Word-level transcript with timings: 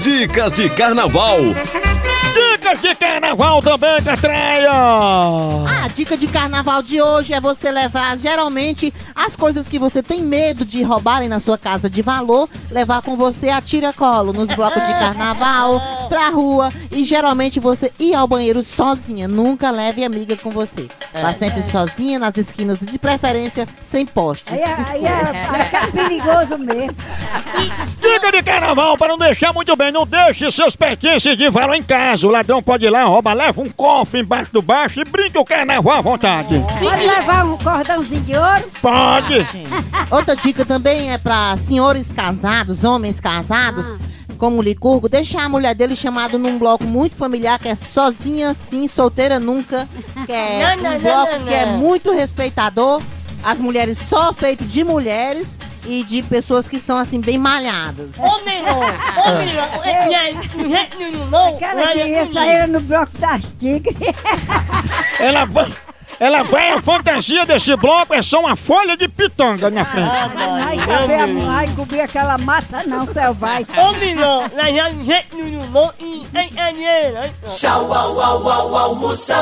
Dicas 0.00 0.52
de 0.52 0.68
Carnaval. 0.70 1.38
Dicas 2.32 2.80
de 2.80 2.94
carnaval 2.94 3.60
também, 3.60 4.02
Catreia! 4.02 4.70
A 4.70 5.88
dica 5.88 6.16
de 6.16 6.28
carnaval 6.28 6.82
de 6.82 7.00
hoje 7.00 7.32
é 7.32 7.40
você 7.40 7.70
levar 7.70 8.16
geralmente 8.16 8.92
as 9.14 9.34
coisas 9.34 9.66
que 9.68 9.78
você 9.78 10.02
tem 10.02 10.22
medo 10.22 10.64
de 10.64 10.82
roubarem 10.82 11.28
na 11.28 11.40
sua 11.40 11.58
casa 11.58 11.88
de 11.90 12.02
valor, 12.02 12.48
levar 12.70 13.02
com 13.02 13.16
você 13.16 13.48
a 13.48 13.60
tiracolo 13.60 14.32
nos 14.32 14.46
blocos 14.48 14.86
de 14.86 14.92
carnaval, 15.00 15.82
pra 16.08 16.28
rua 16.30 16.70
e 16.90 17.04
geralmente 17.04 17.60
você 17.60 17.92
ir 17.98 18.14
ao 18.14 18.26
banheiro 18.26 18.62
sozinha. 18.62 19.28
Nunca 19.28 19.70
leve 19.70 20.04
amiga 20.04 20.36
com 20.36 20.50
você. 20.50 20.88
Vá 21.20 21.32
sempre 21.34 21.62
sozinha 21.70 22.18
nas 22.18 22.36
esquinas, 22.36 22.80
de 22.80 22.98
preferência 22.98 23.66
sem 23.82 24.06
postes. 24.06 24.52
Aí, 24.52 24.60
é- 24.60 24.64
aí 24.66 25.04
é, 25.04 25.48
aí 25.48 25.68
é 25.72 25.86
perigoso 25.90 26.58
mesmo. 26.58 26.96
Dica 28.00 28.30
de 28.32 28.42
carnaval 28.42 28.96
para 28.96 29.08
não 29.08 29.18
deixar 29.18 29.52
muito 29.52 29.74
bem, 29.76 29.90
não 29.92 30.06
deixe 30.06 30.50
seus 30.50 30.74
pertences 30.76 31.36
de 31.36 31.50
valor 31.50 31.74
em 31.74 31.82
casa. 31.82 32.26
O 32.26 32.30
ladrão 32.30 32.62
pode 32.62 32.84
ir 32.86 32.90
lá, 32.90 33.04
rouba, 33.04 33.32
leva 33.32 33.60
um 33.60 33.68
cofre 33.68 34.20
embaixo 34.20 34.52
do 34.52 34.62
baixo 34.62 35.00
e 35.00 35.04
brinque 35.04 35.36
o 35.38 35.44
carnaval 35.44 35.98
à 35.98 36.00
vontade. 36.00 36.58
Pode 36.80 37.06
levar 37.06 37.44
um 37.44 37.56
cordãozinho 37.58 38.20
de 38.22 38.36
ouro? 38.36 38.64
Pode! 38.80 39.46
Outra 40.10 40.34
dica 40.36 40.64
também 40.64 41.10
é 41.12 41.18
pra 41.18 41.56
senhores 41.56 42.10
casados, 42.12 42.84
homens 42.84 43.20
casados, 43.20 43.84
como 44.38 44.58
o 44.58 44.62
Licurgo, 44.62 45.08
deixar 45.08 45.44
a 45.44 45.48
mulher 45.48 45.74
dele 45.74 45.94
chamado 45.94 46.38
num 46.38 46.58
bloco 46.58 46.84
muito 46.84 47.16
familiar, 47.16 47.58
que 47.58 47.68
é 47.68 47.74
sozinha 47.74 48.54
sim, 48.54 48.86
solteira 48.88 49.38
nunca, 49.38 49.88
que 50.24 50.32
é 50.32 50.76
Não, 50.76 50.82
não, 50.82 50.90
um 50.90 50.92
não, 50.94 51.00
bloco 51.00 51.32
não, 51.32 51.46
que 51.46 51.54
é 51.54 51.66
não. 51.66 51.78
muito 51.78 52.12
respeitador, 52.12 53.02
as 53.42 53.58
mulheres 53.58 53.98
só 53.98 54.32
feito 54.32 54.64
de 54.64 54.84
mulheres 54.84 55.54
e 55.86 56.02
de 56.04 56.22
pessoas 56.22 56.68
que 56.68 56.80
são 56.80 56.96
assim 56.96 57.20
bem 57.20 57.38
malhadas. 57.38 58.10
Homem 58.18 58.62
não, 58.64 58.78
homem 58.78 59.54
não, 59.54 59.84
é, 59.84 60.88
nenhum 60.96 61.26
não, 61.26 61.48
Aquela 61.54 61.92
que 61.92 61.98
ia 61.98 62.32
sair 62.32 62.68
no 62.68 62.80
bloco 62.80 63.18
das 63.18 63.54
tigres. 63.54 63.96
Ela 65.18 65.44
vai, 65.46 65.68
ela 66.20 66.42
vai, 66.42 66.72
a 66.72 66.82
fantasia 66.82 67.46
desse 67.46 67.76
bloco 67.76 68.12
é 68.12 68.20
só 68.22 68.40
uma 68.40 68.56
folha 68.56 68.96
de 68.96 69.06
pitanga 69.08 69.70
na 69.70 69.84
frente. 69.84 70.08
Vai 70.08 70.76
caber, 70.76 71.26
não 71.28 71.40
vai 71.42 71.68
cobrir 71.68 72.00
aquela 72.00 72.36
mata 72.38 72.82
não, 72.86 73.06
selvagem. 73.06 73.66
Homem 73.78 74.14
não, 74.16 74.40
lá 74.54 74.70
já 74.72 74.88
do 74.88 75.04
jeito 75.04 75.36
nenhum 75.36 75.66
não, 75.70 75.92
e 76.00 76.26
é, 76.34 76.48
é 76.56 76.72
dinheiro, 76.72 77.18
é. 77.18 77.30
Tchau, 77.46 77.92
au, 77.92 78.20
au, 78.20 78.48
au, 78.48 78.76
almoção. 78.76 79.38